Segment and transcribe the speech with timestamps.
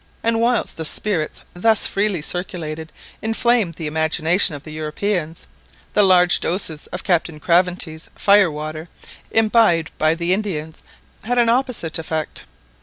[0.23, 5.45] And whilst the spirits thus freely circulated inflamed the imagination of the Europeans,
[5.93, 8.89] the large doses of Captain Craventy's "fire water"
[9.29, 10.81] imbibed by the Indians
[11.25, 12.45] had an opposite effect.